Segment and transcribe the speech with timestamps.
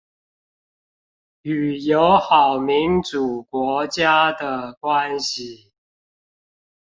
[1.43, 5.69] 與友好民主國家的關係